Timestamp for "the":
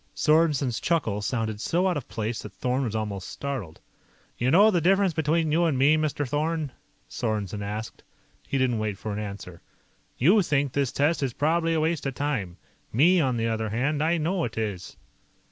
4.71-4.81, 13.37-13.47